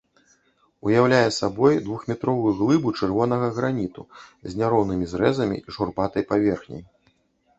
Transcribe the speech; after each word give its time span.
Уяўляе 0.85 1.27
сабой 1.35 1.75
двухметровую 1.89 2.53
глыбу 2.61 2.93
чырвонага 2.99 3.51
граніту 3.59 4.05
з 4.29 4.51
няроўнымі 4.61 5.05
зрэзамі 5.13 5.57
і 5.67 5.79
шурпатай 5.79 6.23
паверхняй. 6.33 6.83